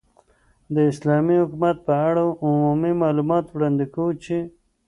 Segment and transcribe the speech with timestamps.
[0.75, 4.37] ،داسلامې حكومت په اړه عمومي معلومات وړاندي كوو چې